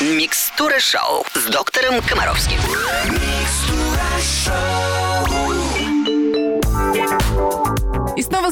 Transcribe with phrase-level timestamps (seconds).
[0.00, 2.58] Микстура шоу с доктором Комаровским.
[2.58, 4.65] И снова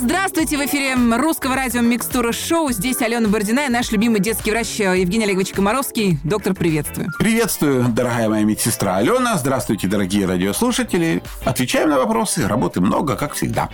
[0.05, 0.59] здравствуйте!
[0.59, 2.71] В эфире русского радио Микстура Шоу.
[2.71, 6.19] Здесь Алена Бородина и наш любимый детский врач Евгений Олегович Комаровский.
[6.25, 7.09] Доктор, приветствую.
[7.19, 9.39] Приветствую, дорогая моя медсестра Алена.
[9.39, 11.23] Здравствуйте, дорогие радиослушатели.
[11.45, 12.47] Отвечаем на вопросы.
[12.47, 13.71] Работы много, как всегда.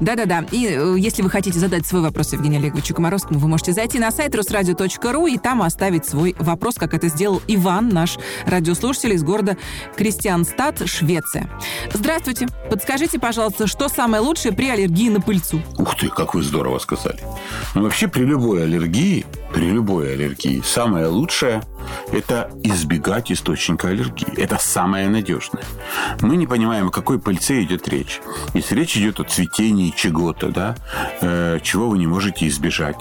[0.00, 0.46] Да-да-да.
[0.52, 4.10] И э, если вы хотите задать свой вопрос Евгению Олеговичу Комаровскому, вы можете зайти на
[4.10, 8.16] сайт русрадио.ру и там оставить свой вопрос, как это сделал Иван, наш
[8.46, 9.58] радиослушатель из города
[9.96, 11.50] Кристианстад, Швеция.
[11.92, 12.48] Здравствуйте.
[12.70, 15.60] Подскажите, пожалуйста, что самое лучшее при аллергии на пыльцу?
[15.78, 17.20] Ух ты, как вы здорово сказали.
[17.74, 21.62] Ну, вообще, при любой аллергии, при любой аллергии, самое лучшее–
[22.12, 24.38] это избегать источника аллергии.
[24.38, 25.64] Это самое надежное.
[26.20, 28.20] Мы не понимаем, о какой пыльце идет речь.
[28.54, 30.76] Если речь идет о цветении чего-то, да,
[31.20, 32.96] э, чего вы не можете избежать,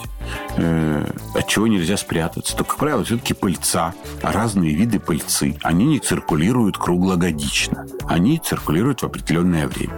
[0.57, 5.99] э, от чего нельзя спрятаться, то, как правило, все-таки пыльца, разные виды пыльцы, они не
[5.99, 7.85] циркулируют круглогодично.
[8.07, 9.97] Они циркулируют в определенное время.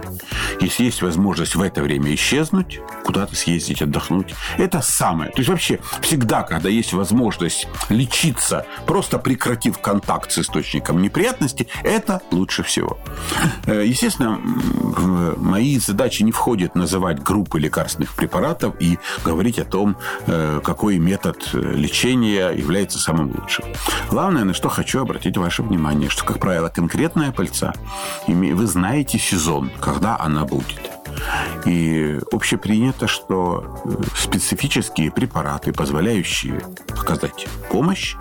[0.60, 5.30] Если есть возможность в это время исчезнуть, куда-то съездить, отдохнуть, это самое.
[5.30, 12.20] То есть вообще всегда, когда есть возможность лечиться, просто прекратив контакт с источником неприятностей, это
[12.30, 12.98] лучше всего.
[13.66, 19.96] Э, Естественно, в мои задачи не входит называть группы лекарственных препаратов и говорить о том,
[20.26, 23.64] э, какой метод лечения является самым лучшим.
[24.10, 27.74] Главное, на что хочу обратить ваше внимание, что, как правило, конкретная пыльца,
[28.26, 30.95] вы знаете сезон, когда она будет.
[31.64, 38.16] И общепринято, что э, специфические препараты, позволяющие оказать помощь,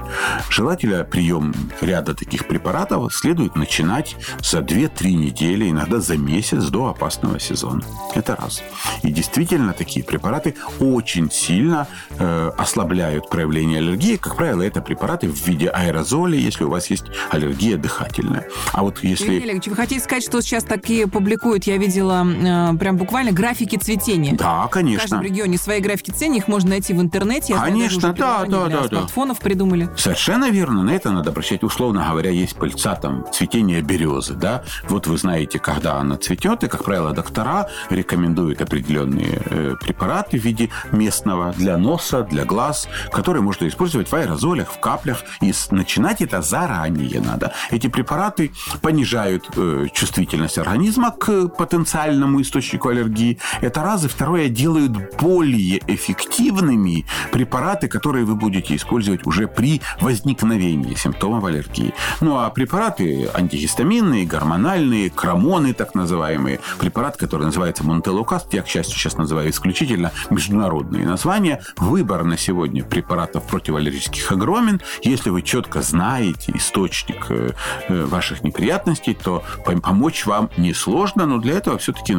[0.49, 7.39] желательно прием ряда таких препаратов следует начинать за 2-3 недели, иногда за месяц до опасного
[7.39, 7.83] сезона.
[8.13, 8.63] Это раз.
[9.03, 14.17] И действительно, такие препараты очень сильно э, ослабляют проявление аллергии.
[14.17, 18.47] Как правило, это препараты в виде аэрозолей, если у вас есть аллергия дыхательная.
[18.71, 19.25] А вот если...
[19.25, 23.77] Евгений Олегович, вы хотите сказать, что сейчас такие публикуют, я видела э, прям буквально графики
[23.77, 24.35] цветения?
[24.35, 25.01] Да, В конечно.
[25.01, 27.53] каждом регионе свои графики цветения, их можно найти в интернете.
[27.53, 28.87] Я знаю, Конечно, уже да, да, да, да.
[28.89, 29.89] смартфонов придумали.
[29.97, 30.83] Совершенно верно.
[30.83, 31.63] На это надо обращать.
[31.63, 34.63] Условно говоря, есть пыльца, там, цветение березы, да.
[34.87, 40.43] Вот вы знаете, когда она цветет, и, как правило, доктора рекомендуют определенные э, препараты в
[40.43, 45.23] виде местного для носа, для глаз, которые можно использовать в аэрозолях, в каплях.
[45.41, 47.51] И начинать это заранее надо.
[47.71, 48.51] Эти препараты
[48.83, 53.39] понижают э, чувствительность организма к потенциальному источнику аллергии.
[53.61, 54.05] Это раз.
[54.05, 61.93] И второе, делают более эффективными препараты, которые вы будете использовать уже при возникновении симптомов аллергии.
[62.21, 68.97] Ну, а препараты антигистаминные, гормональные, крамоны так называемые, препарат, который называется Монтелукаст, я, к счастью,
[68.97, 71.61] сейчас называю исключительно международные названия.
[71.77, 74.81] Выбор на сегодня препаратов противоаллергических огромен.
[75.03, 77.51] Если вы четко знаете источник э,
[77.87, 82.13] э, ваших неприятностей, то пом- помочь вам несложно, но для этого все-таки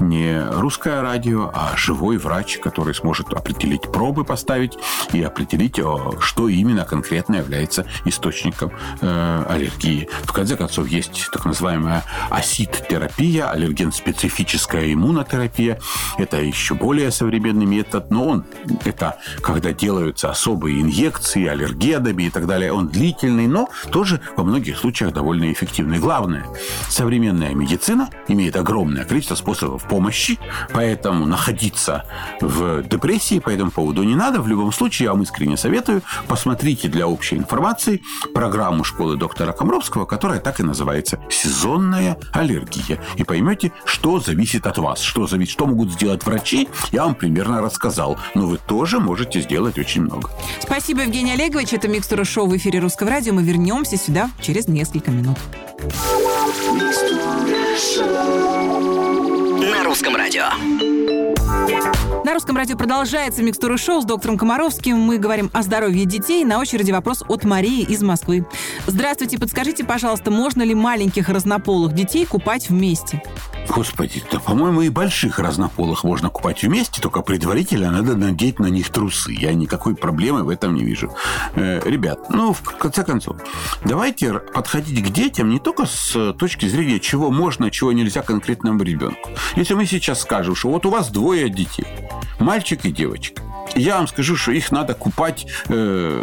[0.00, 4.78] не русское радио, а живой врач, который сможет определить пробы, поставить
[5.12, 5.80] и определить,
[6.20, 10.08] что именно конкретно является источником э, аллергии.
[10.24, 15.78] В конце концов, есть так называемая асид-терапия, аллерген-специфическая иммунотерапия.
[16.18, 18.44] Это еще более современный метод, но он,
[18.84, 22.72] это когда делаются особые инъекции аллергедами и так далее.
[22.72, 25.98] Он длительный, но тоже во многих случаях довольно эффективный.
[25.98, 26.46] Главное,
[26.88, 30.38] современная медицина имеет огромное количество способов помощи,
[30.72, 32.04] поэтому находиться
[32.40, 34.40] в депрессии по этому поводу не надо.
[34.40, 38.02] В любом случае, я вам искренне советую, посмотрите для общей информации
[38.34, 43.00] программу школы доктора Комровского, которая так и называется «Сезонная аллергия».
[43.16, 47.60] И поймете, что зависит от вас, что, зависит, что могут сделать врачи, я вам примерно
[47.60, 48.18] рассказал.
[48.34, 50.30] Но вы тоже можете сделать очень много.
[50.60, 51.72] Спасибо, Евгений Олегович.
[51.72, 53.32] Это Микстура Шоу в эфире Русского радио.
[53.32, 55.38] Мы вернемся сюда через несколько минут.
[57.98, 58.59] На
[59.90, 60.44] русском радио.
[62.24, 64.96] На русском радио продолжается Микстура Шоу с доктором Комаровским.
[64.96, 66.44] Мы говорим о здоровье детей.
[66.44, 68.46] На очереди вопрос от Марии из Москвы.
[68.86, 73.20] Здравствуйте, подскажите, пожалуйста, можно ли маленьких разнополых детей купать вместе?
[73.70, 78.90] Господи, да, по-моему, и больших разнополых можно купать вместе, только предварительно надо надеть на них
[78.90, 79.32] трусы.
[79.32, 81.14] Я никакой проблемы в этом не вижу.
[81.54, 83.36] Э, ребят, ну, в конце концов,
[83.84, 89.30] давайте подходить к детям не только с точки зрения, чего можно, чего нельзя конкретному ребенку.
[89.54, 91.86] Если мы сейчас скажем, что вот у вас двое детей,
[92.40, 93.40] мальчик и девочка,
[93.74, 96.22] я вам скажу, что их надо купать э,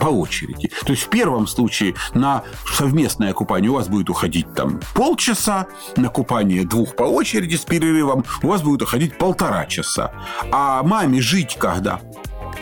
[0.00, 0.70] по очереди.
[0.84, 5.66] То есть в первом случае на совместное купание у вас будет уходить там полчаса,
[5.96, 10.12] на купание двух по очереди с перерывом у вас будет уходить полтора часа.
[10.50, 12.00] А маме жить когда?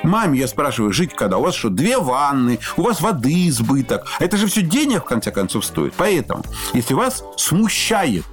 [0.02, 1.38] Маме я спрашиваю, жить когда?
[1.38, 4.06] У вас что, две ванны, у вас воды избыток.
[4.18, 5.94] Это же все денег, в конце концов, стоит.
[5.96, 8.24] Поэтому, если вас смущает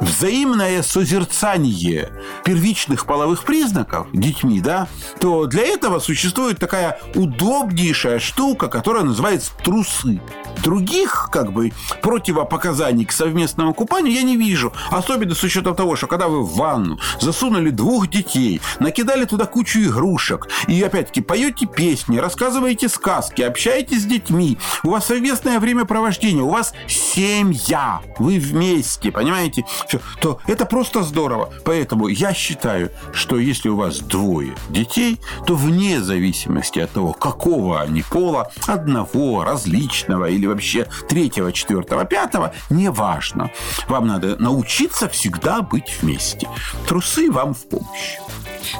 [0.00, 2.10] взаимное созерцание
[2.44, 4.88] первичных половых признаков детьми, да,
[5.20, 10.20] то для этого существует такая удобнейшая штука, которая называется трусы.
[10.62, 14.72] Других, как бы, противопоказаний к совместному купанию я не вижу.
[14.90, 19.80] Особенно с учетом того, что когда вы в ванну засунули двух детей, накидали туда кучу
[19.80, 26.50] игрушек, и опять-таки поете песни, рассказываете сказки, общаетесь с детьми, у вас совместное времяпровождение, у
[26.50, 31.52] вас семья, вы вместе, понимаете, все, то это просто здорово.
[31.64, 37.80] Поэтому я считаю, что если у вас двое детей, то вне зависимости от того, какого
[37.80, 43.50] они пола, одного, различного или вообще третьего, четвертого, пятого, неважно.
[43.88, 46.48] Вам надо научиться всегда быть вместе.
[46.86, 48.18] Трусы вам в помощь.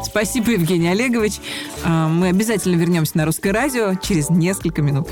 [0.05, 1.35] Спасибо, Евгений Олегович.
[1.85, 5.09] А, мы обязательно вернемся на русское радио через несколько минут.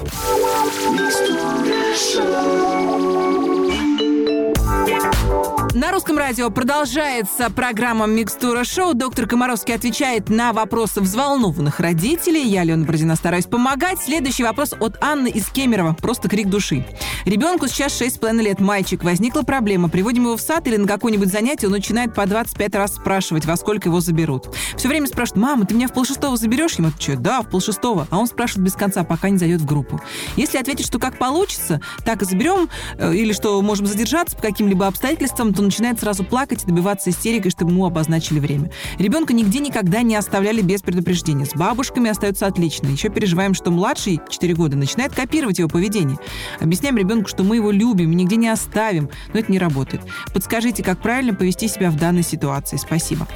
[5.92, 8.94] Русском радио продолжается программа «Микстура шоу».
[8.94, 12.48] Доктор Комаровский отвечает на вопросы взволнованных родителей.
[12.48, 13.98] Я, Алена Бородина, стараюсь помогать.
[14.00, 15.94] Следующий вопрос от Анны из Кемерово.
[16.00, 16.86] Просто крик души.
[17.26, 19.04] Ребенку сейчас 6,5 лет, мальчик.
[19.04, 19.90] Возникла проблема.
[19.90, 23.56] Приводим его в сад или на какое-нибудь занятие, он начинает по 25 раз спрашивать, во
[23.56, 24.48] сколько его заберут.
[24.78, 26.76] Все время спрашивает, мама, ты меня в полшестого заберешь?
[26.76, 28.08] Ему отвечаю, да, в полшестого.
[28.08, 30.00] А он спрашивает без конца, пока не зайдет в группу.
[30.36, 34.86] Если ответить, что как получится, так и заберем, э, или что можем задержаться по каким-либо
[34.86, 38.70] обстоятельствам, то он начинает сразу плакать и добиваться истерикой, чтобы ему обозначили время.
[38.99, 41.44] Ребенка нигде никогда не оставляли без предупреждения.
[41.44, 42.87] С бабушками остается отлично.
[42.87, 46.19] Еще переживаем, что младший, 4 года, начинает копировать его поведение.
[46.61, 50.02] Объясняем ребенку, что мы его любим и нигде не оставим, но это не работает.
[50.32, 52.76] Подскажите, как правильно повести себя в данной ситуации?
[52.76, 53.26] Спасибо.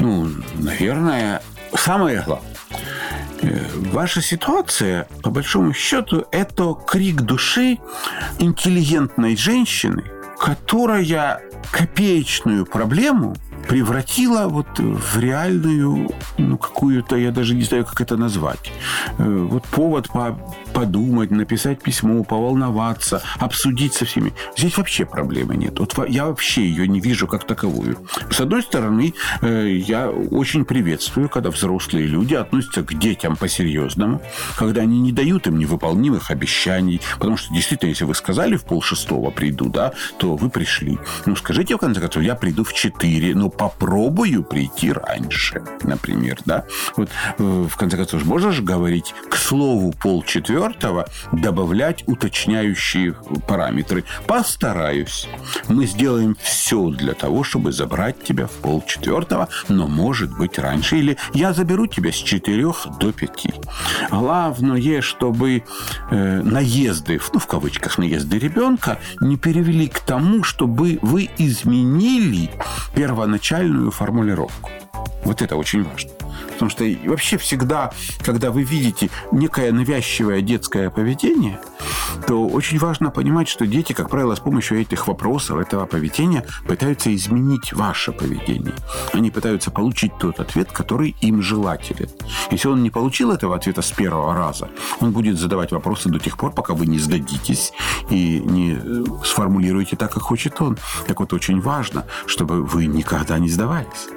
[0.00, 0.28] Ну,
[0.58, 1.40] наверное,
[1.74, 2.50] самое главное
[3.40, 7.78] э, Ваша ситуация, по большому счету, это крик души
[8.38, 10.04] интеллигентной женщины,
[10.40, 13.36] которая копеечную проблему
[13.68, 18.72] превратила вот в реальную, ну, какую-то, я даже не знаю, как это назвать.
[19.18, 20.38] Э, вот повод по
[20.70, 24.32] подумать, написать письмо, поволноваться, обсудить со всеми.
[24.56, 25.78] Здесь вообще проблемы нет.
[25.78, 27.98] Вот я вообще ее не вижу как таковую.
[28.30, 34.22] С одной стороны, э, я очень приветствую, когда взрослые люди относятся к детям по-серьезному,
[34.56, 39.30] когда они не дают им невыполнимых обещаний, потому что действительно, если вы сказали в полшестого
[39.30, 40.98] приду, да, то вы пришли.
[41.26, 46.64] Ну, скажите, в конце концов, я приду в четыре, но попробую прийти раньше, например, да.
[46.96, 53.14] Вот, э, в конце концов, же говорить к слову полчетвертого, четвертого добавлять уточняющие
[53.46, 54.04] параметры.
[54.26, 55.28] Постараюсь.
[55.68, 60.98] Мы сделаем все для того, чтобы забрать тебя в полчетвертого, но может быть раньше.
[60.98, 63.52] Или я заберу тебя с четырех до пяти.
[64.10, 65.62] Главное, чтобы
[66.10, 72.50] э, наезды, ну, в кавычках наезды ребенка, не перевели к тому, чтобы вы изменили
[73.40, 74.70] первоначальную формулировку.
[75.24, 76.10] Вот это очень важно.
[76.60, 77.90] Потому что вообще всегда,
[78.22, 81.58] когда вы видите некое навязчивое детское поведение,
[82.26, 87.14] то очень важно понимать, что дети, как правило, с помощью этих вопросов, этого поведения пытаются
[87.14, 88.74] изменить ваше поведение.
[89.14, 92.10] Они пытаются получить тот ответ, который им желателен.
[92.50, 94.68] Если он не получил этого ответа с первого раза,
[95.00, 97.72] он будет задавать вопросы до тех пор, пока вы не сдадитесь
[98.10, 100.76] и не э, сформулируете так, как хочет он.
[101.06, 104.08] Так вот, очень важно, чтобы вы никогда не сдавались.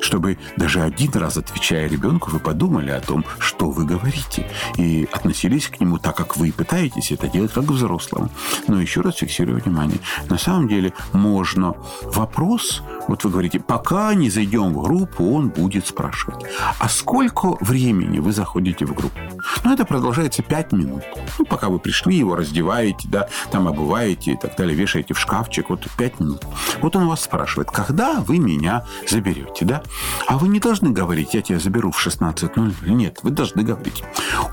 [0.00, 5.68] Чтобы даже один раз отвечая ребенку, вы подумали о том, что вы говорите, и относились
[5.68, 8.30] к нему так, как вы пытаетесь это делать, как к взрослому.
[8.66, 9.98] Но еще раз фиксирую внимание.
[10.28, 15.86] На самом деле можно вопрос, вот вы говорите, пока не зайдем в группу, он будет
[15.86, 16.44] спрашивать.
[16.78, 19.18] А сколько времени вы заходите в группу?
[19.64, 21.02] Ну, это продолжается 5 минут.
[21.38, 25.70] Ну, пока вы пришли, его раздеваете, да, там обуваете и так далее, вешаете в шкафчик,
[25.70, 26.44] вот 5 минут.
[26.80, 29.82] Вот он вас спрашивает, когда вы меня заберете, да?
[30.26, 32.90] А вы не должны говорить, я тебя заберу в 16.00.
[32.90, 34.04] Нет, вы должны говорить,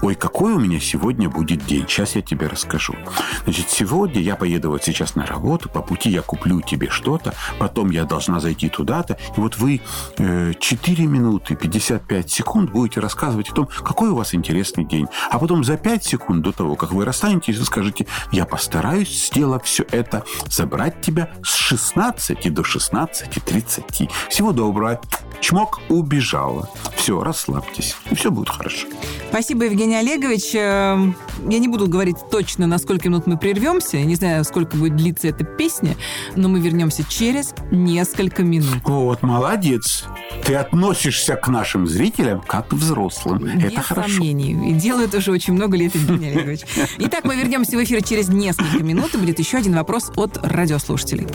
[0.02, 2.96] ой, какой у меня сегодня будет день, сейчас я тебе расскажу.
[3.44, 7.92] Значит, сегодня я поеду вот сейчас на работу, по пути я куплю тебе что-то, потом
[7.92, 9.82] я должна зайти туда-то, и вот вы
[10.18, 15.08] э, 4 минуты 55 секунд будете рассказывать о том, какой у вас интересный день.
[15.30, 19.64] А потом за 5 секунд до того, как вы расстанетесь, вы скажете, я постараюсь, сделав
[19.64, 24.10] все это, забрать тебя с 16 до 16.30.
[24.30, 25.00] Всего доброго.
[25.42, 26.70] Чмок убежала.
[26.96, 27.96] Все, расслабьтесь.
[28.10, 28.88] И все будет хорошо.
[29.30, 30.56] Спасибо, Евгений Олегович.
[30.56, 31.16] Эм,
[31.50, 33.98] я не буду говорить точно, на сколько минут мы прервемся.
[33.98, 35.96] Я не знаю, сколько будет длиться эта песня,
[36.36, 38.78] но мы вернемся через несколько минут.
[38.84, 40.06] Вот, молодец.
[40.46, 43.40] ты относишься к нашим зрителям как к взрослым.
[43.40, 44.10] Без это хорошо.
[44.10, 44.72] сомнений.
[44.72, 46.62] И делают уже очень много лет, Евгений Олегович.
[47.00, 51.28] Итак, мы вернемся в эфир через несколько минут, и будет еще один вопрос от радиослушателей.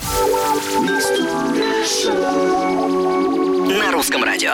[4.02, 4.50] Русском радио.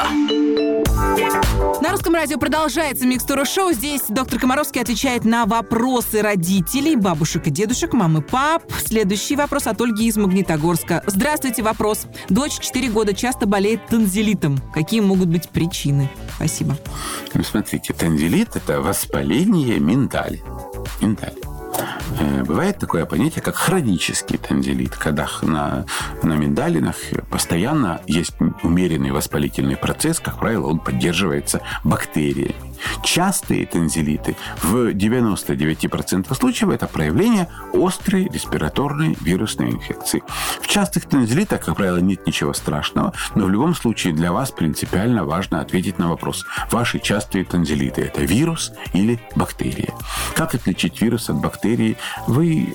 [1.81, 3.73] На русском радио продолжается Микстура Шоу.
[3.73, 8.65] Здесь доктор Комаровский отвечает на вопросы родителей, бабушек и дедушек, мамы, пап.
[8.85, 11.03] Следующий вопрос от Ольги из Магнитогорска.
[11.07, 12.05] Здравствуйте, вопрос.
[12.29, 14.59] Дочь 4 года часто болеет танзелитом.
[14.75, 16.11] Какие могут быть причины?
[16.37, 16.77] Спасибо.
[17.33, 20.43] Ну, смотрите, танзелит– это воспаление миндали.
[21.01, 21.58] Миндали.
[22.19, 25.85] Э, Бывает такое понятие, как хронический танзелит, когда на,
[26.23, 26.97] на миндалинах
[27.31, 32.68] постоянно есть умеренный воспалительный процесс, как правило, он поддерживается бактериями.
[33.03, 40.23] Частые танзелиты в 99% случаев это проявление острой респираторной вирусной инфекции.
[40.61, 45.25] В частых танзелитах, как правило, нет ничего страшного, но в любом случае для вас принципиально
[45.25, 46.45] важно ответить на вопрос.
[46.71, 49.93] Ваши частые танзелиты– это вирус или бактерия?
[50.35, 51.97] Как отличить вирус от бактерии?
[52.27, 52.75] Вы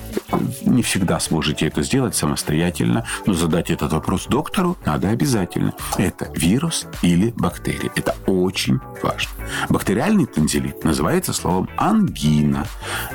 [0.64, 5.72] не всегда сможете это сделать самостоятельно, но задать этот вопрос доктору надо обязательно.
[5.96, 7.90] Это вирус или бактерия?
[7.96, 9.30] Это очень важно.
[9.94, 12.66] Бактериальный танзелит называется словом ангина.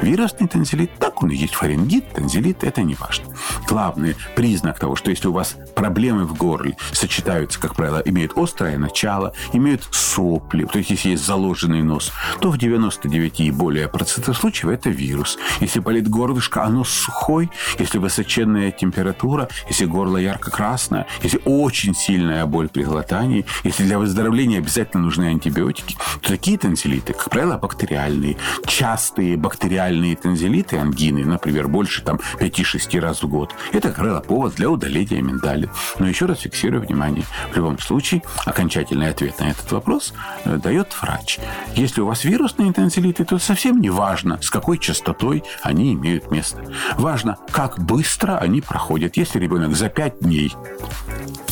[0.02, 3.26] Вирусный танзелит, так он и есть фарингит, танзелит, это не важно.
[3.68, 8.78] Главный признак того, что если у вас проблемы в горле сочетаются, как правило, имеют острое
[8.78, 14.38] начало, имеют сопли, то есть если есть заложенный нос, то в 99 и более процентов
[14.38, 15.38] случаев это вирус.
[15.60, 22.70] Если болит горлышко, оно сухой, если высоченная температура, если горло ярко-красное, если очень сильная боль
[22.70, 28.38] при глотании, если для выздоровления обязательно нужны антибиотики, то такие танзелиты, как правило, бактериальные.
[28.68, 34.54] Частые бактериальные танзелиты, ангины, например, больше там 5-6 раз в год, это, как правило, повод
[34.56, 35.70] для удаления миндали.
[35.98, 37.26] Но еще раз фиксирую внимание.
[37.52, 40.14] В любом случае, окончательный ответ на этот вопрос
[40.46, 41.40] э, дает врач.
[41.76, 46.64] Если у вас вирусные танзелиты, то совсем не важно, с какой частотой они имеют место.
[46.98, 49.18] Важно, как быстро они проходят.
[49.18, 50.54] Если ребенок за 5 дней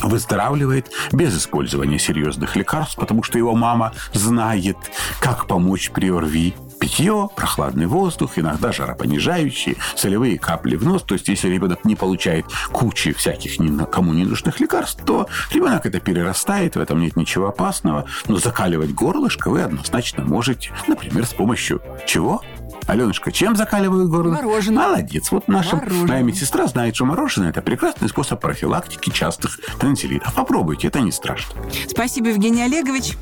[0.04, 4.78] выздоравливает без использования серьезных лекарств, потому что его мама знает,
[5.20, 6.56] как помочь при ОРВИ.
[6.80, 11.02] Питье, прохладный воздух, иногда жаропонижающие, солевые капли в нос.
[11.02, 16.00] То есть, если ребенок не получает кучи всяких никому не нужных лекарств, то ребенок это
[16.00, 18.06] перерастает, в этом нет ничего опасного.
[18.28, 22.44] Но закаливать горлышко вы однозначно можете, например, с помощью чего?
[22.86, 24.34] Аленушка, чем закаливают горло?
[24.34, 24.82] Мороженым.
[24.82, 25.32] Молодец.
[25.32, 26.08] Вот наша Мороженым.
[26.08, 30.34] моя медсестра знает, что мороженое– это прекрасный способ профилактики частых танзелитов.
[30.34, 31.60] Попробуйте, это не страшно.
[31.88, 33.18] Спасибо, Евгений Олегович.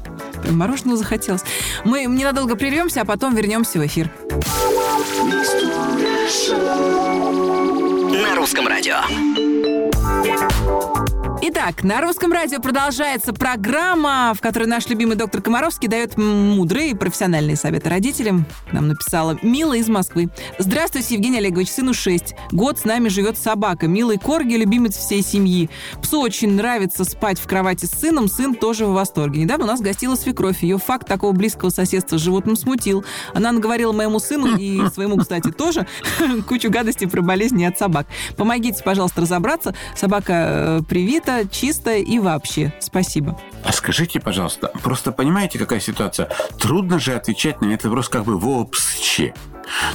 [0.46, 1.42] Прям Мороженого захотелось.
[1.86, 4.12] Мы ненадолго прервемся, а потом вернемся в эфир.
[8.22, 8.98] На русском радио.
[11.48, 16.96] Итак, на русском радио продолжается программа, в которой наш любимый доктор Комаровский дает мудрые и
[16.96, 18.48] профессиональные советы родителям.
[18.72, 20.30] Нам написала Мила из Москвы.
[20.58, 22.34] Здравствуйте, Евгений Олегович, сыну 6.
[22.52, 23.88] Год с нами живет собака.
[23.88, 25.70] Милый Корги, любимец всей семьи.
[26.02, 29.44] Псу очень нравится спать в кровати с сыном, сын тоже в восторге.
[29.44, 30.64] Недавно у нас гостила свекровь.
[30.64, 33.06] Ее факт такого близкого соседства с животным смутил.
[33.36, 35.86] Она наговорила моему сыну и своему, кстати, тоже
[36.48, 38.08] кучу гадостей про болезни от собак.
[38.36, 39.75] Помогите, пожалуйста, разобраться.
[39.96, 40.82] Собака э,
[41.36, 42.74] привита, чистая и вообще.
[42.80, 43.38] Спасибо.
[43.63, 46.30] А скажите, пожалуйста, просто понимаете, какая ситуация?
[46.60, 49.34] Трудно же отвечать на этот вопрос как бы вообще.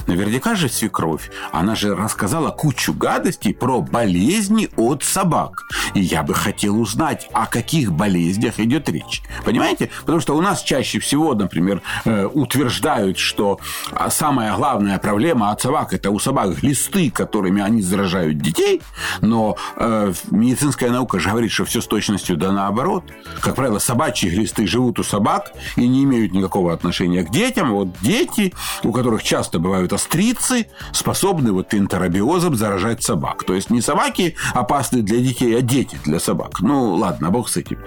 [0.07, 5.63] Наверняка же свекровь, она же рассказала кучу гадостей про болезни от собак.
[5.93, 9.21] И я бы хотел узнать, о каких болезнях идет речь.
[9.45, 9.89] Понимаете?
[10.01, 13.59] Потому что у нас чаще всего, например, э, утверждают, что
[13.91, 18.81] а, самая главная проблема от собак– это у собак глисты, которыми они заражают детей.
[19.21, 23.03] Но э, медицинская наука же говорит, что все с точностью да наоборот.
[23.41, 27.71] Как правило, собачьи глисты живут у собак и не имеют никакого отношения к детям.
[27.71, 33.43] Вот дети, у которых часто бывают острицы, способны вот энтеробиозом заражать собак.
[33.43, 36.61] То есть не собаки опасны для детей, а дети для собак.
[36.61, 37.79] Ну, ладно, бог с этим.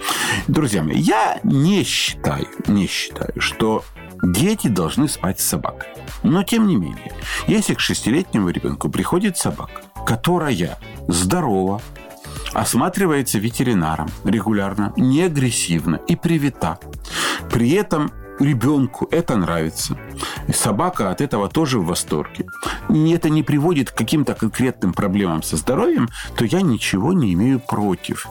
[0.49, 3.85] Друзья мои, я не считаю, не считаю, что
[4.23, 5.89] дети должны спать с собакой.
[6.23, 7.13] Но, тем не менее,
[7.47, 10.79] если к шестилетнему ребенку приходит собака, которая
[11.09, 11.83] здорова,
[12.53, 16.79] осматривается ветеринаром регулярно, не агрессивно и привита.
[17.51, 19.97] При этом ребенку это нравится.
[20.49, 22.47] И собака от этого тоже в восторге.
[22.91, 27.61] И это не приводит к каким-то конкретным проблемам со здоровьем, то я ничего не имею
[27.61, 28.27] против.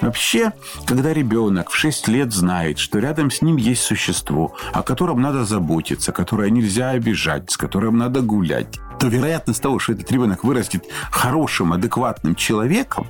[0.00, 0.52] Вообще,
[0.86, 5.44] когда ребенок в 6 лет знает, что рядом с ним есть существо, о котором надо
[5.44, 10.84] заботиться, которое нельзя обижать, с которым надо гулять, то вероятность того, что этот ребенок вырастет
[11.10, 13.06] хорошим, адекватным человеком,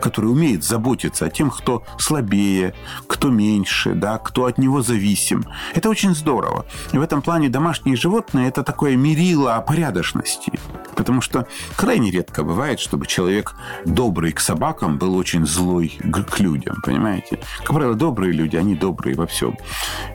[0.00, 2.74] который умеет заботиться о тем, кто слабее,
[3.06, 5.44] кто меньше, да, кто от него зависим.
[5.74, 6.66] Это очень здорово.
[6.92, 10.52] И в этом плане домашние животные– это такое мерило порядочности.
[10.96, 15.98] Потому что крайне редко бывает, чтобы человек добрый к собакам был очень злой
[16.30, 17.40] к людям, понимаете?
[17.58, 19.56] Как правило, добрые люди, они добрые во всем.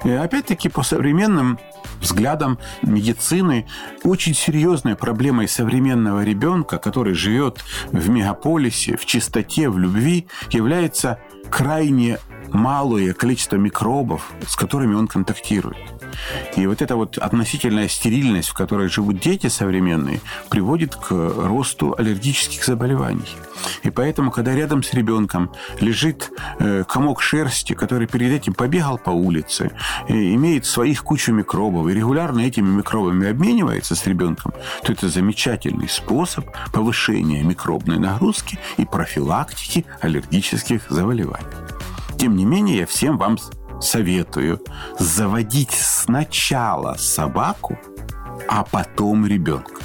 [0.04, 1.60] И опять-таки, по современным
[2.02, 3.66] взглядам медицины
[4.04, 12.20] очень серьезной проблемой современного ребенка, который живет в мегаполисе, в чистоте, в любви, является крайне
[12.50, 15.78] малое количество микробов, с которыми он контактирует.
[16.56, 22.64] И вот эта вот относительная стерильность, в которой живут дети современные, приводит к росту аллергических
[22.64, 23.28] заболеваний.
[23.84, 29.10] И поэтому, когда рядом с ребенком лежит э, комок шерсти, который перед этим побегал по
[29.10, 29.72] улице,
[30.08, 34.54] имеет своих кучу микробов и регулярно этими микробами обменивается с ребенком,
[34.84, 41.46] то это замечательный способ повышения микробной нагрузки и профилактики аллергических заболеваний.
[42.18, 43.38] Тем не менее, я всем вам
[43.84, 44.62] советую
[44.98, 47.78] заводить сначала собаку,
[48.48, 49.82] а потом ребенка.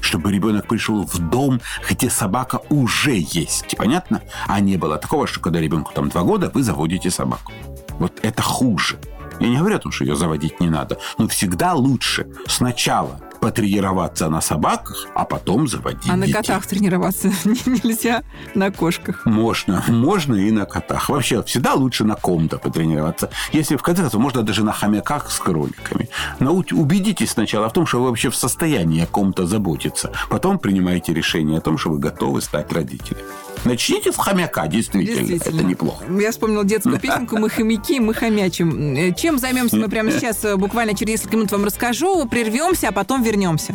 [0.00, 1.60] Чтобы ребенок пришел в дом,
[1.90, 3.76] где собака уже есть.
[3.76, 4.22] Понятно?
[4.46, 7.52] А не было такого, что когда ребенку там два года, вы заводите собаку.
[7.98, 8.98] Вот это хуже.
[9.40, 14.28] Я не говорю о том, что ее заводить не надо, но всегда лучше сначала потренироваться
[14.28, 16.32] на собаках, а потом заводить А детей.
[16.32, 18.22] на котах тренироваться нельзя,
[18.54, 19.26] на кошках.
[19.26, 21.08] Можно, можно и на котах.
[21.08, 23.30] Вообще, всегда лучше на ком-то потренироваться.
[23.52, 26.08] Если в конце концов, можно даже на хомяках с кроликами.
[26.40, 30.10] Но убедитесь сначала в том, что вы вообще в состоянии о ком-то заботиться.
[30.28, 33.24] Потом принимайте решение о том, что вы готовы стать родителем.
[33.64, 35.26] Начните с хомяка, действительно.
[35.26, 35.60] действительно.
[35.60, 36.04] Это неплохо.
[36.20, 38.94] Я вспомнил детскую песенку «Мы хомяки, мы хомячим».
[38.96, 40.44] Э, чем займемся мы прямо сейчас?
[40.44, 42.26] Э, буквально через несколько минут вам расскажу.
[42.26, 43.74] Прервемся, а потом вернемся.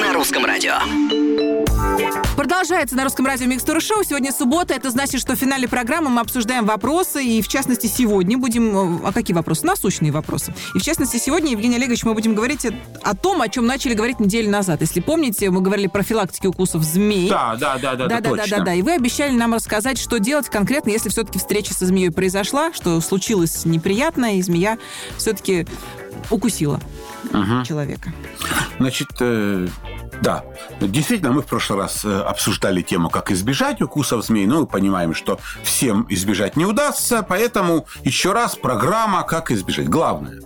[0.00, 1.25] На русском радио.
[2.36, 4.04] Продолжается на русском радио Микстура Шоу.
[4.04, 4.74] Сегодня суббота.
[4.74, 7.24] Это значит, что в финале программы мы обсуждаем вопросы.
[7.24, 9.00] И, в частности, сегодня будем...
[9.06, 9.64] А какие вопросы?
[9.64, 10.54] Насущные вопросы.
[10.74, 12.66] И, в частности, сегодня, Евгений Олегович, мы будем говорить
[13.02, 14.82] о том, о чем начали говорить неделю назад.
[14.82, 17.30] Если помните, мы говорили про филактики укусов змей.
[17.30, 18.74] Да, да, да, да, да, да, да, да, да.
[18.74, 23.00] И вы обещали нам рассказать, что делать конкретно, если все-таки встреча со змеей произошла, что
[23.00, 24.76] случилось неприятное, и змея
[25.16, 25.66] все-таки
[26.30, 26.80] укусила
[27.32, 27.64] угу.
[27.64, 28.12] человека.
[28.78, 29.68] Значит, э,
[30.20, 30.44] да,
[30.80, 34.46] действительно, мы в прошлый раз э, обсуждали тему, как избежать укусов змей.
[34.46, 39.88] Ну, мы понимаем, что всем избежать не удастся, поэтому еще раз программа «Как избежать».
[39.88, 40.40] Главное,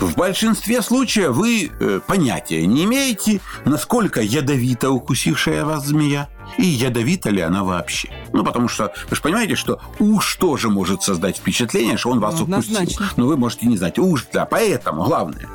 [0.00, 7.30] в большинстве случаев вы э, понятия не имеете, насколько ядовита укусившая вас змея и ядовита
[7.30, 8.10] ли она вообще.
[8.32, 12.38] Ну, потому что вы же понимаете, что уж тоже может создать впечатление, что он вас
[12.38, 12.78] ну, укусил.
[13.16, 13.98] Но вы можете не знать.
[13.98, 14.46] Уж, да.
[14.46, 15.48] Поэтому главное,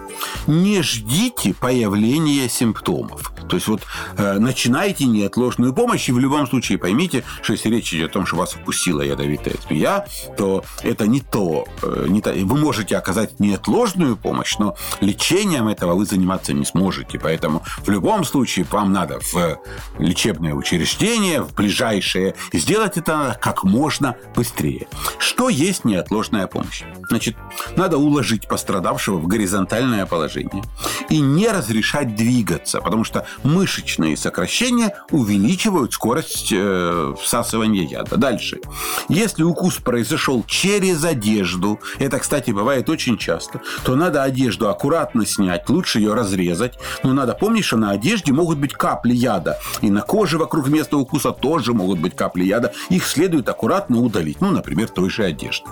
[0.48, 3.32] не ждите появления симптомов.
[3.50, 3.82] То есть вот
[4.18, 8.26] э, начинайте неотложную помощь, и в любом случае поймите, что если речь идет о том,
[8.26, 10.06] что вас укусила ядовитая змея,
[10.38, 11.68] то это не то.
[11.82, 12.32] Э, не то.
[12.34, 17.20] Вы можете оказать неотложную помощь, но лечением этого вы заниматься не сможете.
[17.20, 19.60] Поэтому в любом случае вам надо в
[20.00, 22.36] лечебное учреждение, в ближайшее,
[22.66, 24.88] сделать это как можно быстрее.
[25.20, 26.82] Что есть неотложная помощь?
[27.10, 27.36] Значит,
[27.76, 30.64] надо уложить пострадавшего в горизонтальное положение
[31.08, 38.18] и не разрешать двигаться, потому что мышечные сокращения увеличивают скорость э, всасывания яда.
[38.18, 38.62] Дальше.
[39.10, 45.70] Если укус произошел через одежду, это, кстати, бывает очень часто, то надо одежду аккуратно снять,
[45.70, 46.80] лучше ее разрезать.
[47.04, 49.60] Но надо помнить, что на одежде могут быть капли яда.
[49.82, 52.55] И на коже вокруг места укуса тоже могут быть капли яда.
[52.90, 54.42] Их следует аккуратно удалить.
[54.42, 55.68] Ну, например, той же одежды.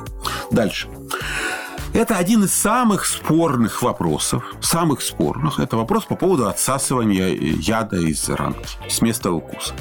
[0.52, 0.88] Дальше.
[1.93, 4.43] Это один из самых спорных вопросов.
[4.62, 5.60] Самых спорных.
[5.60, 9.76] Это вопрос по поводу отсасывания яда из ранки, с места укуса.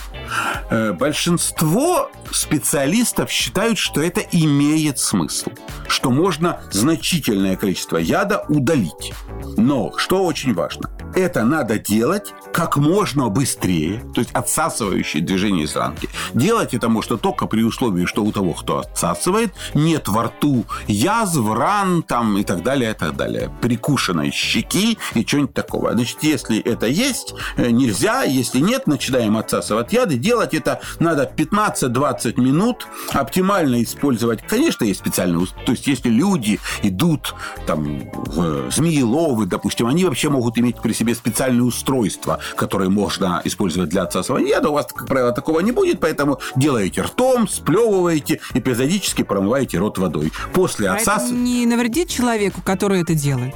[0.68, 5.52] Э, большинство специалистов считают, что это имеет смысл.
[5.88, 9.14] Что можно значительное количество яда удалить.
[9.56, 15.74] Но, что очень важно, это надо делать как можно быстрее, то есть отсасывающее движение из
[15.74, 16.08] ранки.
[16.34, 21.48] Делать это можно только при условии, что у того, кто отсасывает, нет во рту язв,
[21.48, 23.50] ран там и так далее, и так далее.
[23.60, 25.92] Прикушенной щеки и что-нибудь такого.
[25.92, 28.22] Значит, если это есть, э, нельзя.
[28.22, 30.16] Если нет, начинаем отсасывать яды.
[30.16, 32.86] Делать это надо 15-20 минут.
[33.12, 34.42] Оптимально использовать.
[34.42, 35.46] Конечно, есть специальные...
[35.66, 37.34] То есть, если люди идут
[37.66, 43.90] там в змееловы, допустим, они вообще могут иметь при себе специальные устройства, которые можно использовать
[43.90, 44.70] для отсасывания яда.
[44.70, 50.32] У вас, как правило, такого не будет, поэтому делаете ртом, сплевываете, эпизодически промываете рот водой.
[50.52, 50.98] После а
[51.30, 53.54] не навредит человеку, который это делает?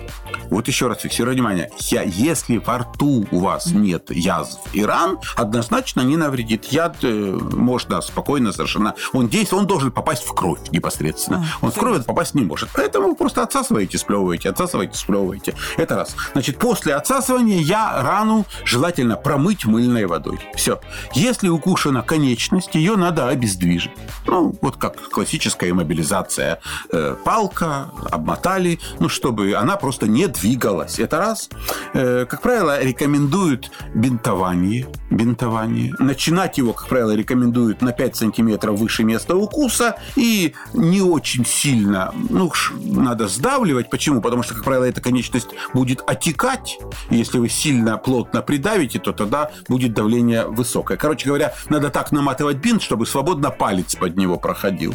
[0.51, 5.19] Вот еще раз фиксирую внимание, я, если во рту у вас нет язв и ран,
[5.37, 6.67] однозначно не навредит.
[6.67, 8.95] Яд э, можно спокойно совершенно...
[9.13, 11.47] Он действует, он должен попасть в кровь непосредственно.
[11.61, 12.69] А, он в кровь попасть не может.
[12.75, 15.55] Поэтому просто отсасываете, сплевываете, отсасываете, сплевываете.
[15.77, 16.15] Это раз.
[16.33, 20.39] Значит, после отсасывания я рану желательно промыть мыльной водой.
[20.55, 20.81] Все.
[21.13, 23.93] Если укушена конечность, ее надо обездвижить.
[24.27, 26.61] Ну, вот как классическая иммобилизация.
[26.93, 30.99] Э, палка, обмотали, ну, чтобы она просто не двигалась.
[30.99, 31.49] Это раз.
[31.95, 34.87] Э, как правило, рекомендуют бинтование.
[35.11, 35.93] Бинтование.
[35.99, 42.13] Начинать его, как правило, рекомендуют на 5 сантиметров выше места укуса и не очень сильно,
[42.31, 43.91] ну, надо сдавливать.
[43.91, 44.21] Почему?
[44.21, 46.79] Потому что, как правило, эта конечность будет отекать.
[47.11, 50.97] Если вы сильно плотно придавите, то тогда будет давление высокое.
[50.97, 54.95] Короче говоря, надо так наматывать бинт, чтобы свободно палец под него проходил.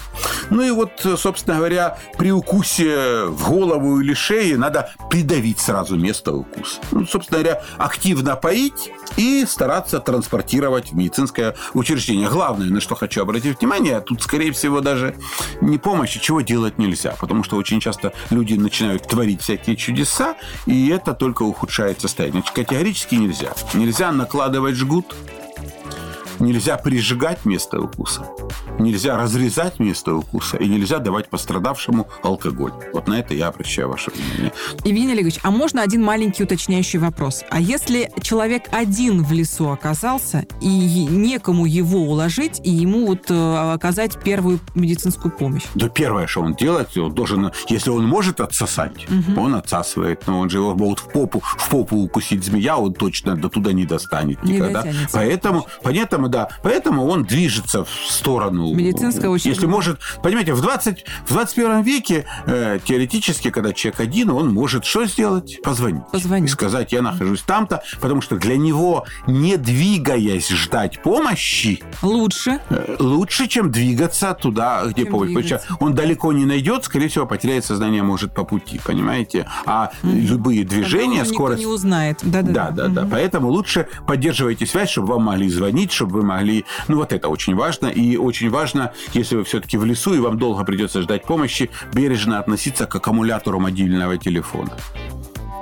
[0.50, 6.34] Ну и вот, собственно говоря, при укусе в голову или шее надо придавить сразу место
[6.34, 6.80] укуса.
[6.92, 12.30] Ну, собственно говоря, активно поить и стараться транспортировать в медицинское учреждение.
[12.30, 15.16] Главное, на что хочу обратить внимание, тут, скорее всего, даже
[15.62, 17.16] не помощь, а чего делать нельзя.
[17.20, 22.44] Потому что очень часто люди начинают творить всякие чудеса, и это только ухудшает состояние.
[22.54, 23.54] Категорически нельзя.
[23.74, 25.16] Нельзя накладывать жгут,
[26.42, 28.26] нельзя прижигать место укуса,
[28.80, 32.74] нельзя разрезать место укуса и нельзя давать пострадавшему алкоголь.
[32.94, 34.52] Вот на это я обращаю ваше внимание.
[34.84, 37.44] Евгений Олегович, а можно один маленький уточняющий вопрос?
[37.50, 43.74] А если человек один в лесу оказался, и некому его уложить, и ему вот э,
[43.74, 45.64] оказать первую медицинскую помощь?
[45.76, 50.50] Да первое, что он делает, он должен, если он может отсосать, он отсасывает, но он
[50.50, 54.44] же его могут в попу, в попу укусить змея, он точно до туда не достанет
[54.44, 54.82] Не никогда.
[54.82, 55.18] дотянется.
[55.18, 58.74] Поэтому, поэтому, да, поэтому он движется в сторону.
[58.74, 59.56] Медицинского учреждения.
[59.56, 64.86] Если может, понимаете, в, 20, в 21 веке э, теоретически, когда человек один, он может
[64.86, 65.60] что сделать?
[65.62, 66.04] Позвонить.
[66.12, 66.50] Позвонить.
[66.50, 72.60] И сказать, я нахожусь там-то, потому что для него, не двигаясь, ждать помощи, Лучше.
[72.70, 75.30] Э, лучше, чем двигаться туда, где Чем помощь.
[75.30, 75.66] Потому двигаться.
[75.66, 79.48] что он далеко не найдет, скорее всего, потеряет сознание может по пути, понимаете?
[79.66, 81.60] А любые движения, скорость...
[81.60, 82.20] не узнает.
[82.22, 82.72] Да-да-да.
[82.72, 83.08] Да, да, да.
[83.10, 86.66] Поэтому лучше поддерживайте связь, чтобы вам могли звонить, чтобы вы могли...
[86.88, 87.88] Ну, вот это очень важно.
[87.88, 92.40] И очень важно, если вы все-таки в лесу, и вам долго придется ждать помощи, бережно
[92.40, 94.72] относиться к аккумулятору мобильного телефона.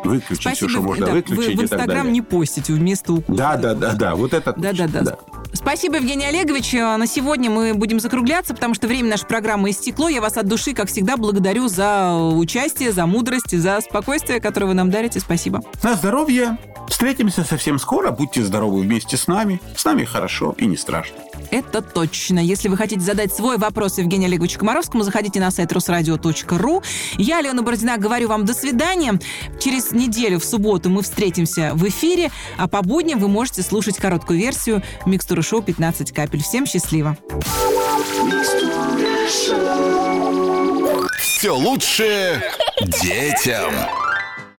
[0.03, 3.37] Выключить все, что можно да, выключить вы в Инстаграм не постите вместо укуса.
[3.37, 4.15] Да, да, да, да.
[4.15, 5.17] Вот это точно, Да-да-да.
[5.51, 6.75] Спасибо, Евгений Олегович.
[6.75, 10.07] А На сегодня мы будем закругляться, потому что время нашей программы истекло.
[10.07, 14.73] Я вас от души, как всегда, благодарю за участие, за мудрость, за спокойствие, которое вы
[14.73, 15.19] нам дарите.
[15.19, 15.61] Спасибо.
[15.83, 16.57] На здоровье.
[16.89, 18.12] Встретимся совсем скоро.
[18.12, 19.62] Будьте здоровы вместе с нами.
[19.75, 21.17] С нами хорошо и не страшно.
[21.52, 22.39] Это точно.
[22.39, 26.84] Если вы хотите задать свой вопрос Евгению Олеговичу Комаровскому, заходите на сайт русрадио.ру.
[27.17, 29.19] Я, Алена Бородина, говорю вам до свидания.
[29.60, 34.39] Через неделю в субботу мы встретимся в эфире, а по будням вы можете слушать короткую
[34.39, 36.41] версию «Микстура шоу 15 капель».
[36.41, 37.17] Всем счастливо!
[41.19, 42.43] Все лучшее
[43.02, 43.71] детям.